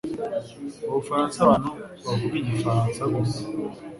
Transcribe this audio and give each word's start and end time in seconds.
Mu 0.83 0.89
Bufaransa 0.99 1.37
abantu 1.45 1.69
bavuga 2.05 2.35
igifaransa 2.43 3.01
gusa 3.15 3.41